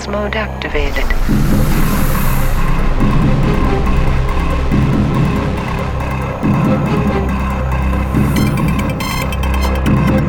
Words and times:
Performance 0.00 0.32
mode 0.32 0.36
activated. 0.36 1.04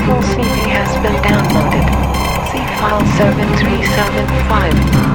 Full 0.05 0.21
CD 0.23 0.69
has 0.71 0.91
been 1.01 1.15
downloaded. 1.23 1.87
See 2.51 2.65
file 2.79 3.05
7375. 3.15 5.11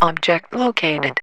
Object 0.00 0.54
located. 0.54 1.20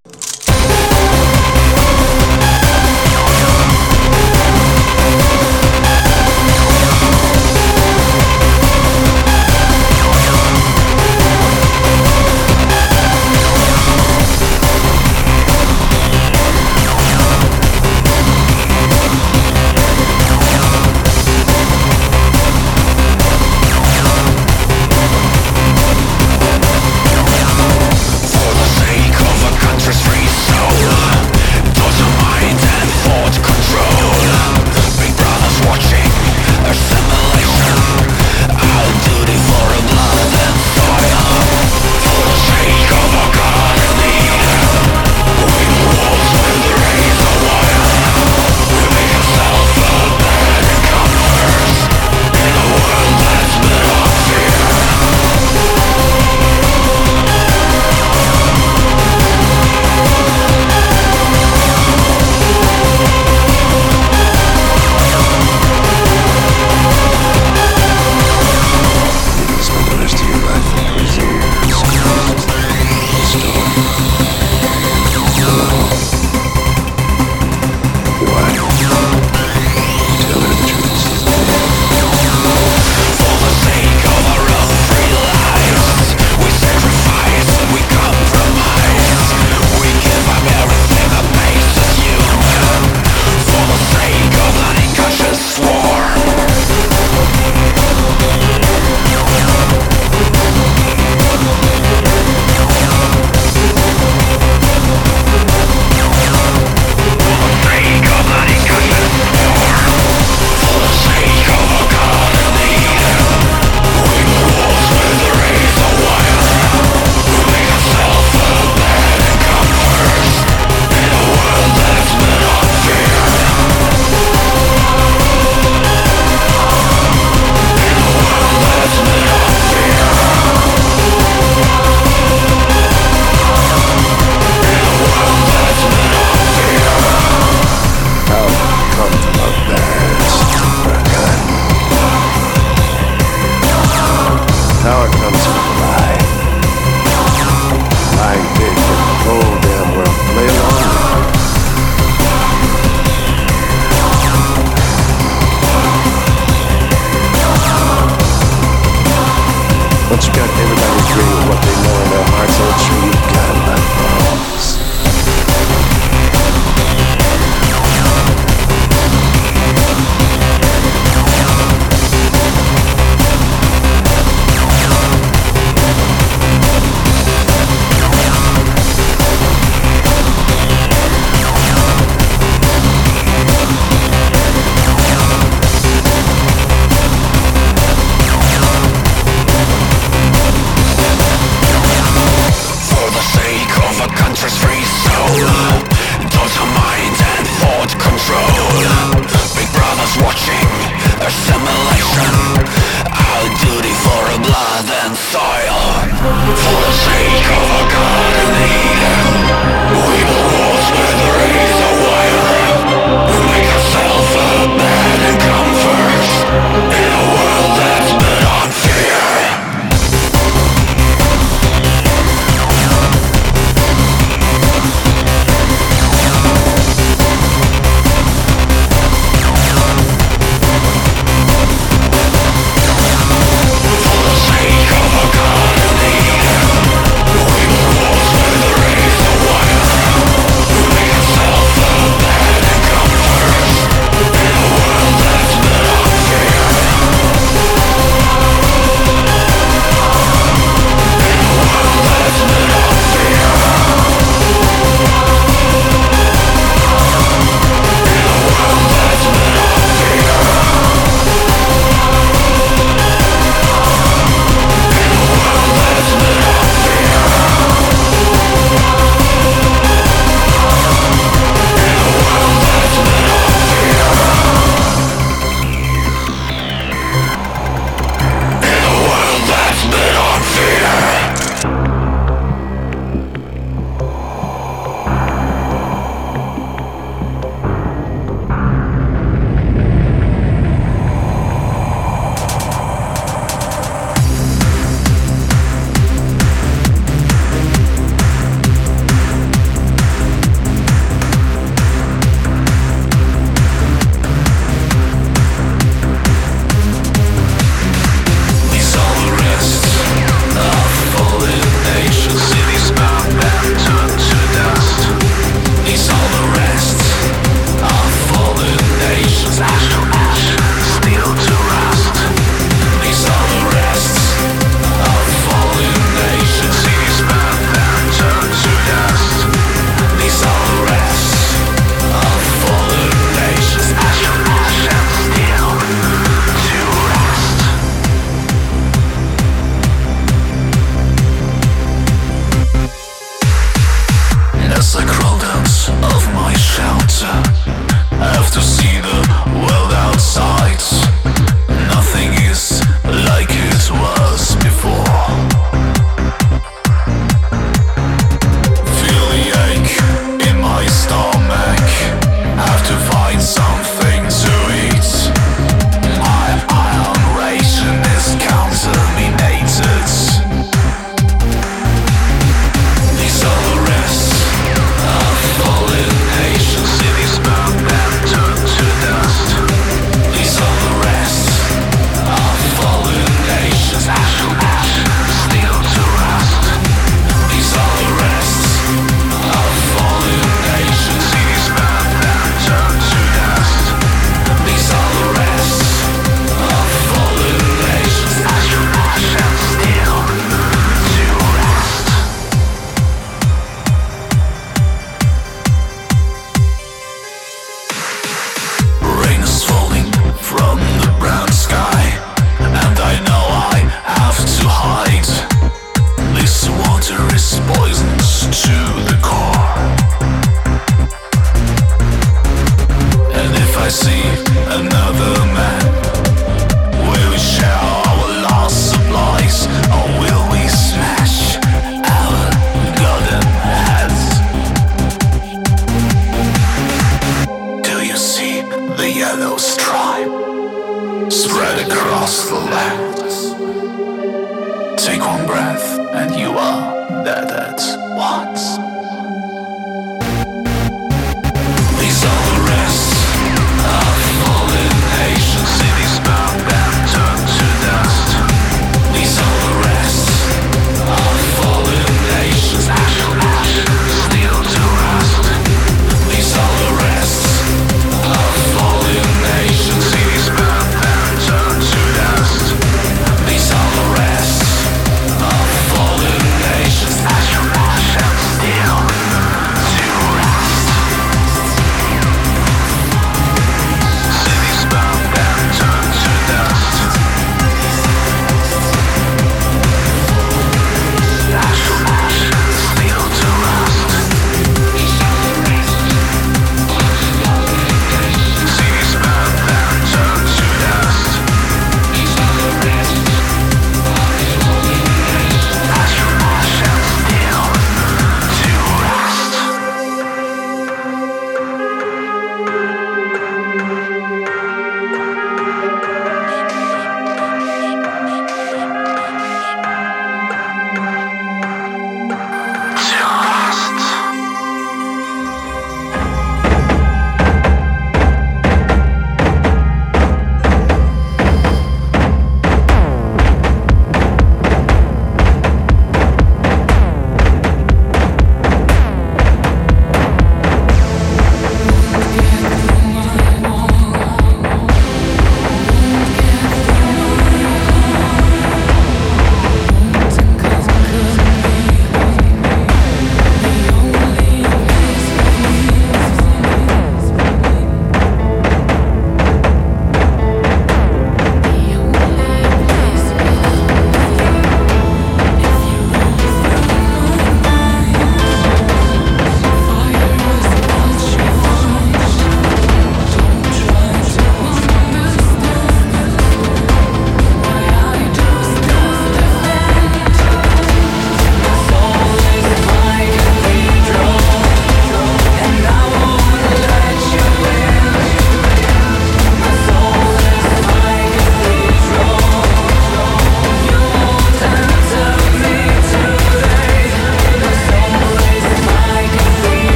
Still 423.88 425.75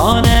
On 0.00 0.39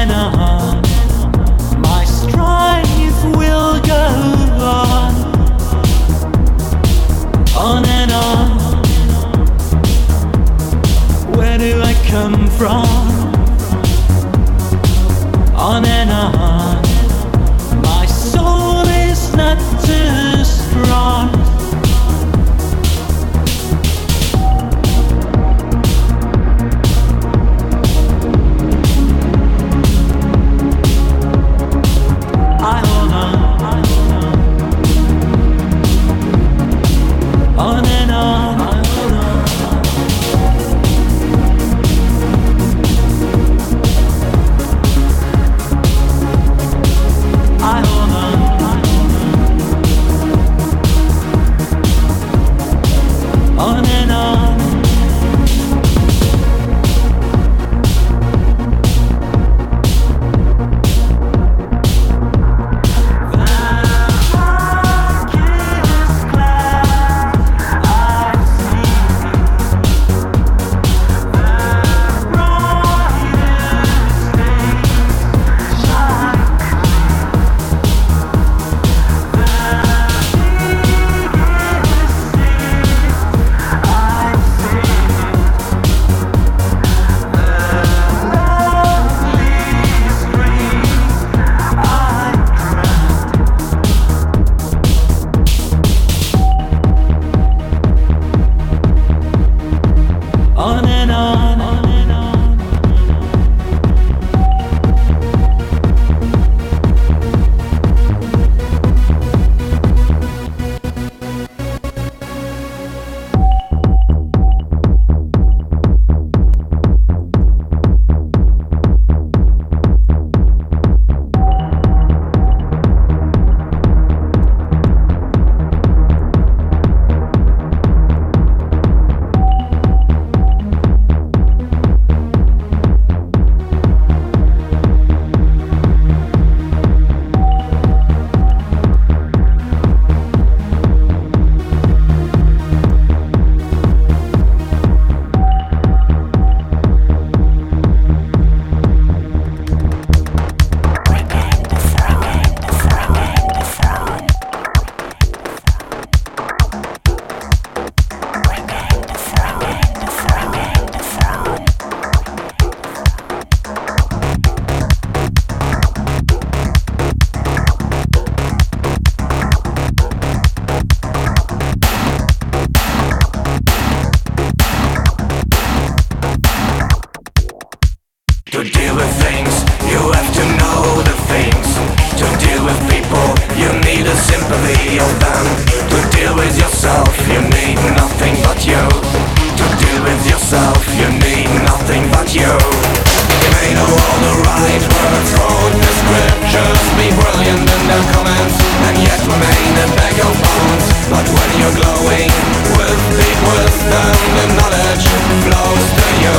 when 202.04 202.30
with 202.76 203.00
deep 203.16 203.40
wisdom 203.44 204.12
The 204.36 204.46
knowledge. 204.56 205.04
Flows 205.44 205.88
to 205.98 206.06
you. 206.24 206.36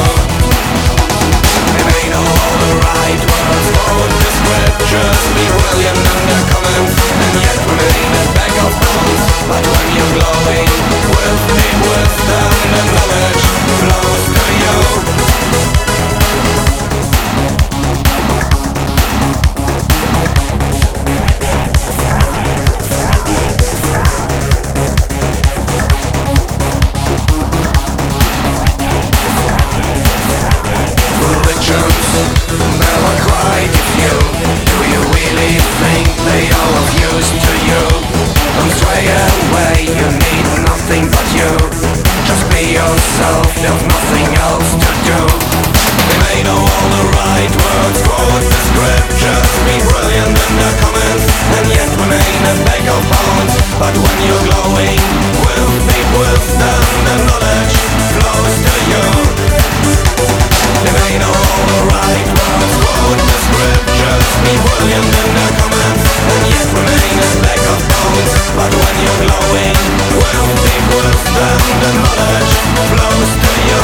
May 1.86 2.06
know 2.10 2.26
all 2.26 2.56
the 2.62 2.74
right 2.82 3.22
words 3.22 3.68
for 3.76 4.02
descriptions 4.26 5.24
brilliant 5.36 5.98
in 5.98 6.22
their 6.30 6.46
comments 6.54 6.98
And 6.98 7.34
yet 7.42 7.60
remain 7.68 8.10
a 8.22 8.26
bag 8.38 8.54
of 8.66 8.74
bones. 8.82 9.24
But 9.50 9.64
when 9.66 9.88
you're 9.96 10.14
glowing 10.18 10.72
with 11.14 11.40
deep 11.54 11.78
wisdom 11.90 12.50
The 12.74 12.84
knowledge. 12.96 13.44
Flows 13.82 14.26
to 14.36 14.46
you 14.62 14.78
there's 43.62 43.86
nothing 43.86 44.30
else 44.42 44.74
to 44.74 44.92
do. 45.06 45.20
They 46.10 46.18
may 46.18 46.38
know 46.42 46.58
all 46.58 46.90
the 46.98 47.06
right 47.14 47.54
words 47.62 48.00
for 48.02 48.26
descriptions 48.42 49.50
Be 49.70 49.78
brilliant 49.86 50.34
in 50.34 50.54
comments. 50.82 51.26
And 51.54 51.66
yet 51.70 51.90
remain 51.94 52.42
a 52.42 52.56
bag 52.66 52.86
of 52.90 53.02
bones. 53.06 53.54
But 53.78 53.94
when 53.94 54.18
you're 54.26 54.46
glowing 54.50 55.02
with 55.46 55.78
wisdom 56.18 56.82
The 57.06 57.16
knowledge 57.30 57.76
flows 58.18 58.56
to 58.66 58.76
you. 58.90 59.06
They 60.82 60.94
may 60.98 61.14
know 61.22 61.30
all 61.30 61.66
the 61.70 61.82
right 61.94 62.28
words 62.34 62.74
for 62.82 63.91
Be 64.12 64.52
in 64.92 65.04
their 65.36 65.52
comments 65.56 66.04
And 66.32 66.42
yet 66.52 66.68
remain 66.76 67.20
a 67.22 67.24
bag 67.44 67.64
of 67.72 67.80
But 68.56 68.72
when 68.76 68.96
you're 69.04 69.20
glowing 69.24 69.78
deep 70.66 70.86
wisdom 70.92 71.60
The 71.80 71.92
knowledge 72.04 72.54
to 73.40 73.52
you 73.70 73.82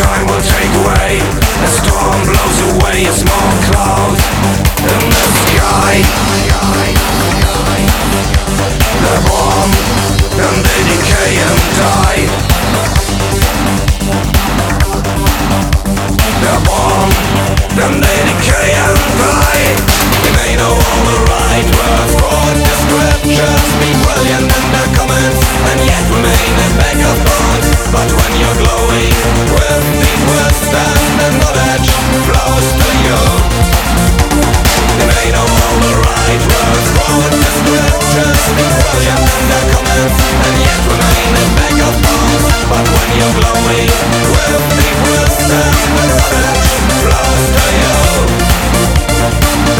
time 0.00 0.26
will 0.26 0.40
take 0.40 0.72
away. 0.80 1.20
A 1.60 1.68
storm 1.68 2.20
blows 2.24 2.58
away 2.72 3.04
a 3.04 3.12
small 3.12 3.50
cloud 3.68 4.16
in 4.80 5.02
the 5.12 5.26
sky. 5.44 6.00
They're 9.02 9.24
born, 9.28 9.70
then 10.38 10.56
they 10.64 10.80
decay 10.88 11.32
and 11.48 11.60
die. 11.76 12.20
They're 16.50 16.66
born, 16.66 17.10
then 17.78 18.00
they 18.02 18.18
decay 18.26 18.74
and 18.74 18.98
die 19.22 19.50
know 20.58 20.74
all 20.74 21.02
the 21.06 21.18
right 21.30 21.68
words 21.78 22.12
descriptions 22.66 23.70
Be 23.78 23.90
brilliant 24.02 24.50
in 24.50 24.64
comments 24.98 25.38
And 25.70 25.78
yet 25.86 26.04
remain 26.10 26.50
But 27.94 28.08
when 28.10 28.32
you're 28.42 28.58
glowing 28.66 29.14
with 29.54 29.84
deep 30.02 30.22
wisdom 30.26 30.98
The 31.22 31.28
knowledge 31.38 31.90
flows 32.26 32.66
to 32.82 32.88
you 33.06 34.59
They 34.90 35.06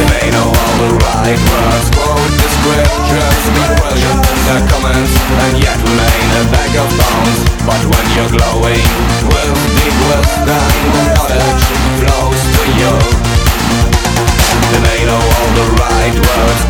may 0.07 0.31
know 0.31 0.47
all 0.47 0.75
the 0.79 0.95
right 1.03 1.41
words 1.51 1.87
for 1.91 2.15
descriptions 2.31 3.43
Be 3.51 3.67
brilliant 3.67 4.23
in 4.23 4.39
their 4.47 4.63
comments 4.71 5.11
And 5.43 5.59
yet 5.59 5.75
remain 5.83 6.27
a 6.39 6.43
bag 6.55 6.71
of 6.77 6.87
bones 6.95 7.39
But 7.67 7.83
when 7.83 8.07
you're 8.15 8.31
glowing 8.37 8.87
with 9.27 9.59
deep 9.75 9.97
wisdom 10.07 10.71
The 10.95 11.03
knowledge 11.15 11.63
flows 11.99 12.43
to 12.55 12.63
you 12.79 13.30
And 14.73 14.85
know 15.05 15.19
all 15.19 15.51
the 15.59 15.67
right 15.83 16.15
words 16.27 16.63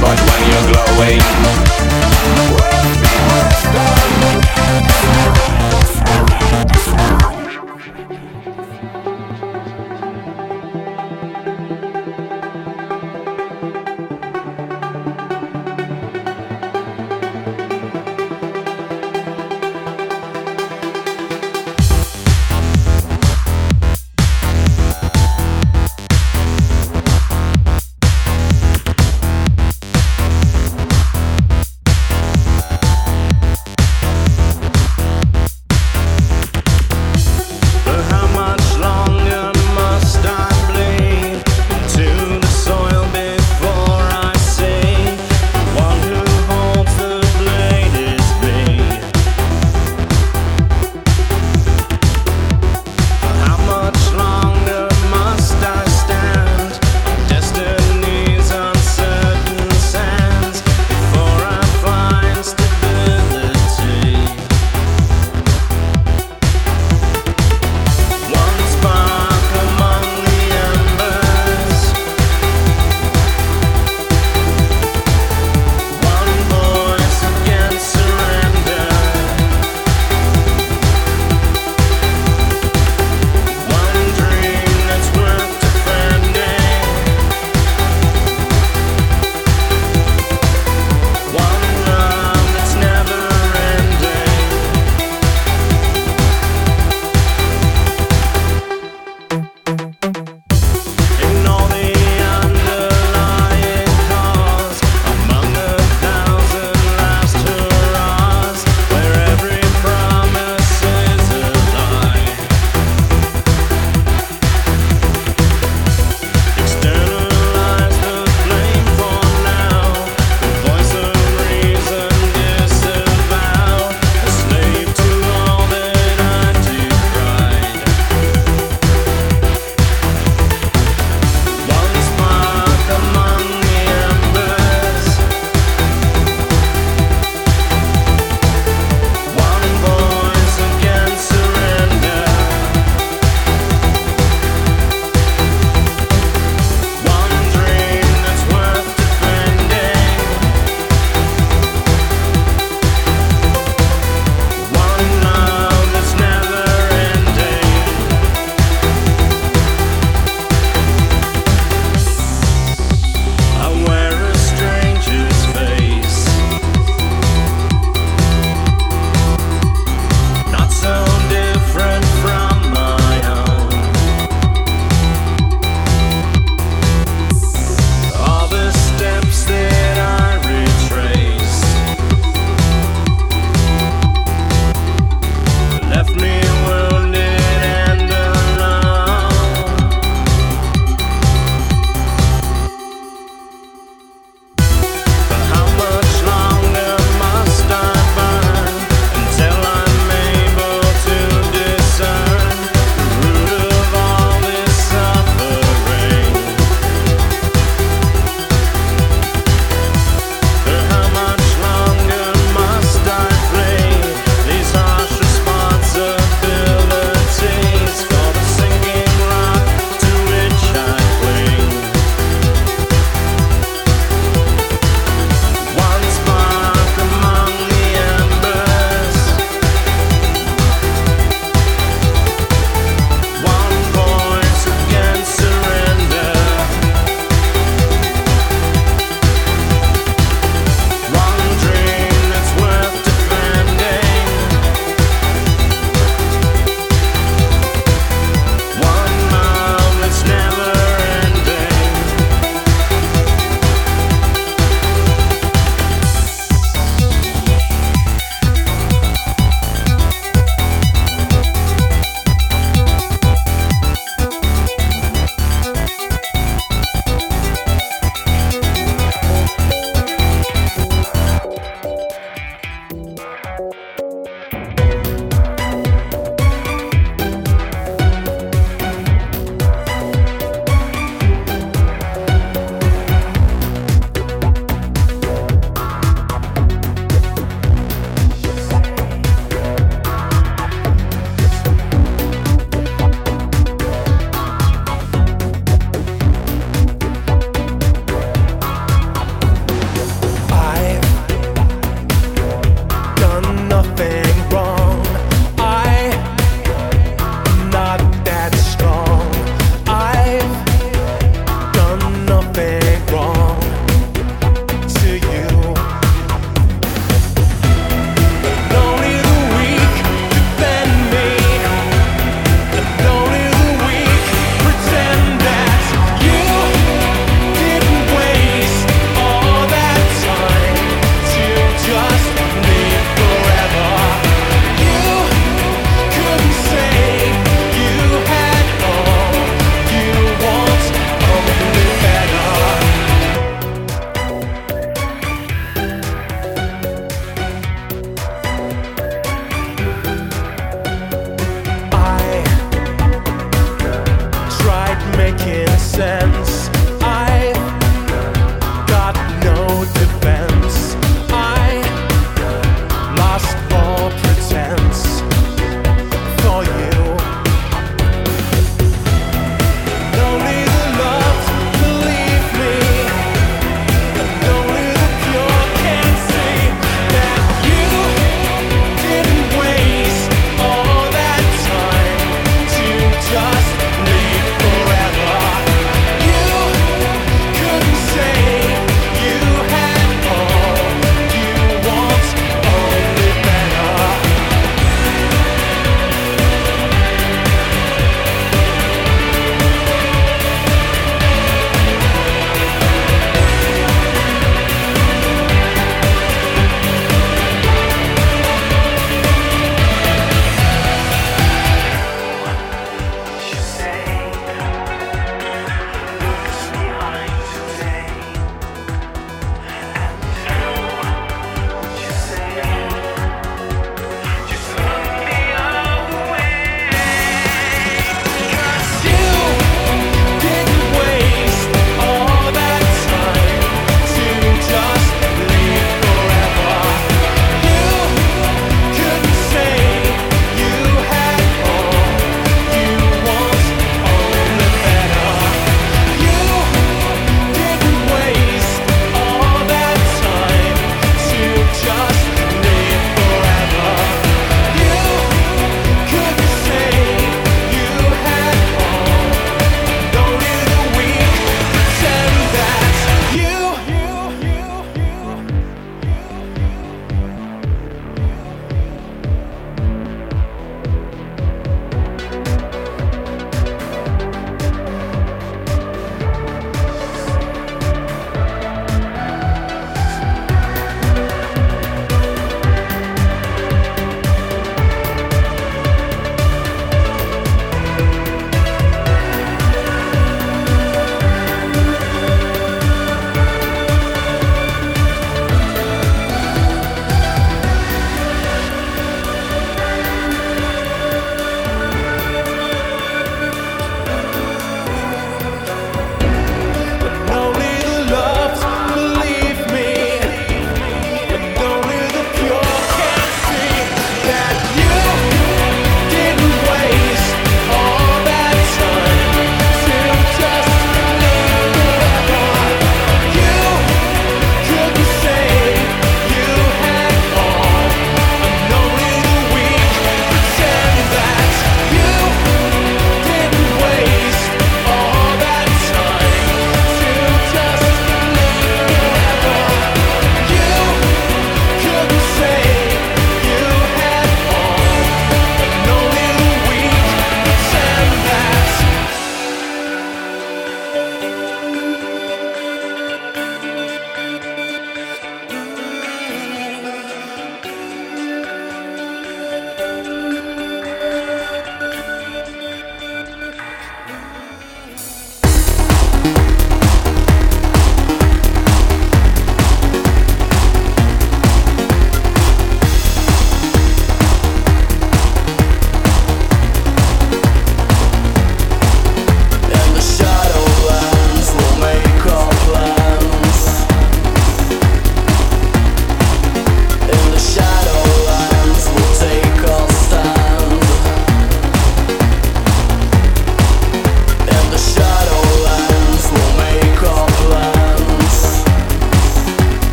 But 0.00 0.18
when 0.28 0.40
you're 0.50 0.66
glowing 0.72 1.22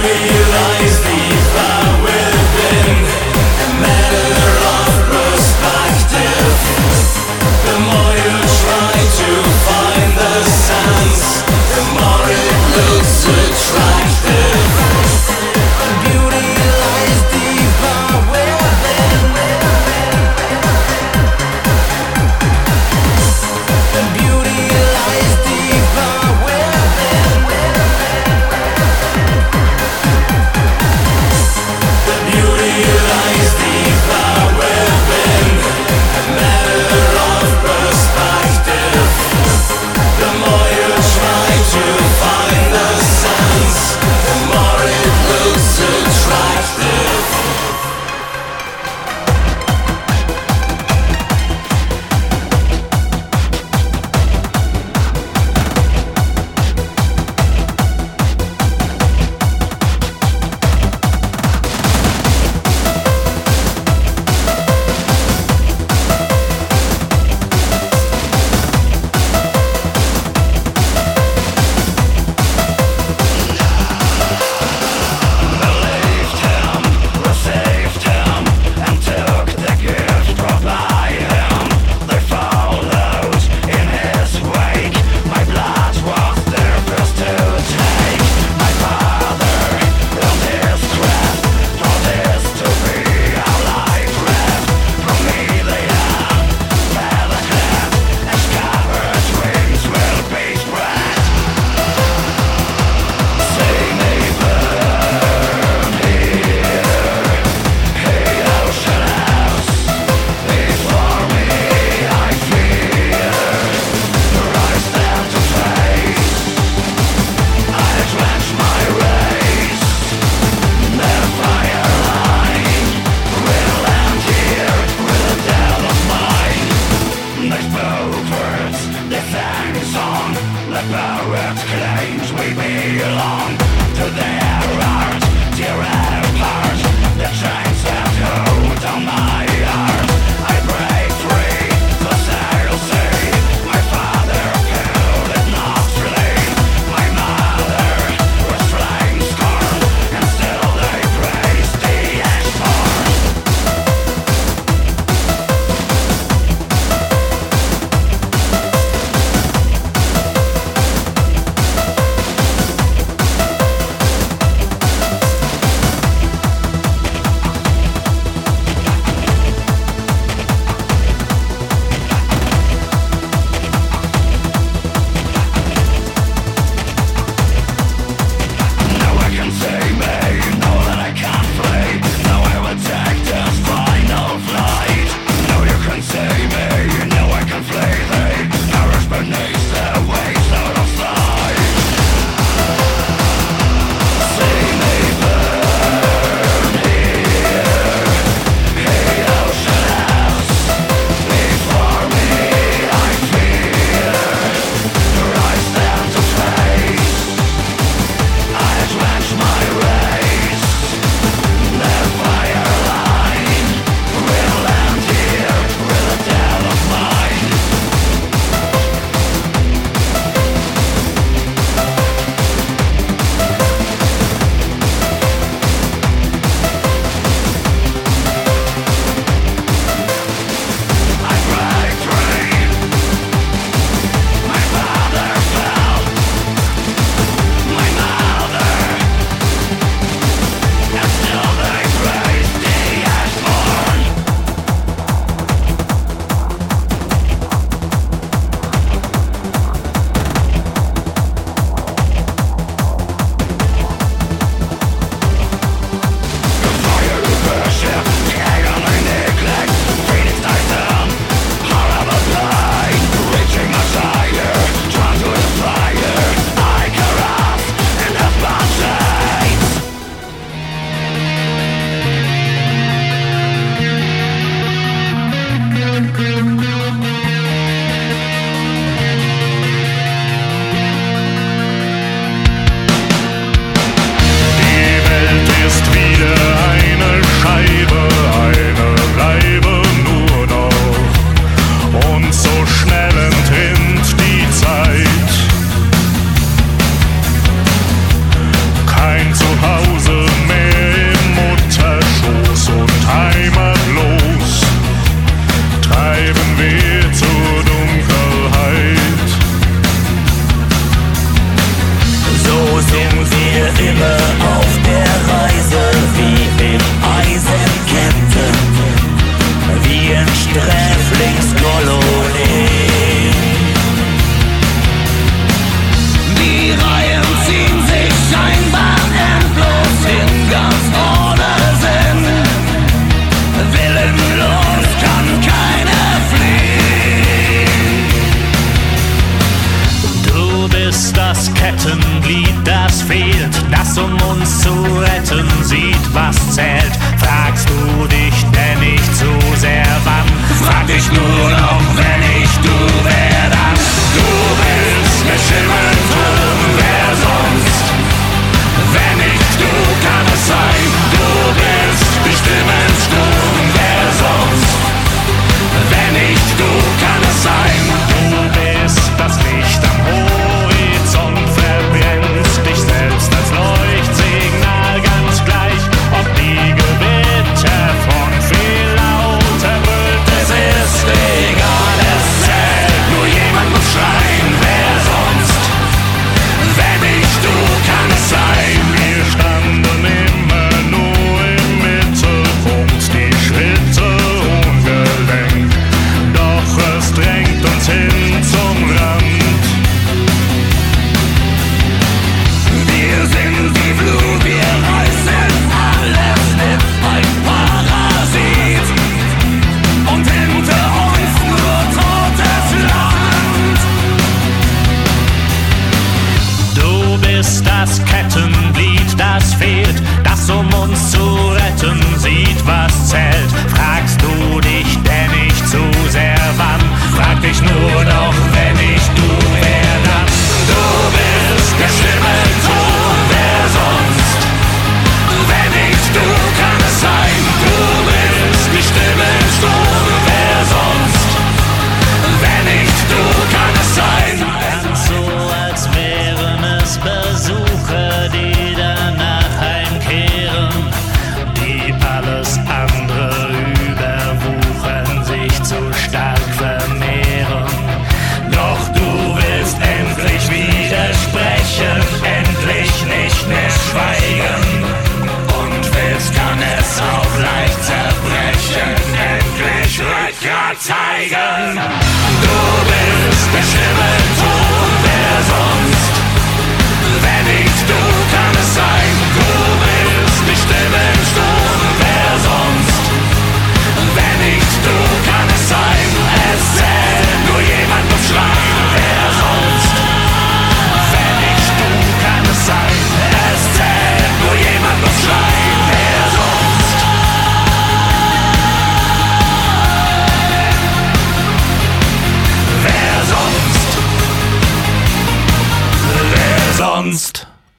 realize 0.00 1.00
the 1.02 1.21